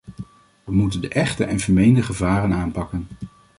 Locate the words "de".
1.01-1.07